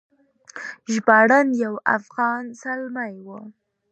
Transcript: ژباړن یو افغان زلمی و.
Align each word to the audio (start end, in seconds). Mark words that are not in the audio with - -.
ژباړن 0.93 1.47
یو 1.63 1.73
افغان 1.97 2.43
زلمی 2.61 3.15
و. 3.25 3.27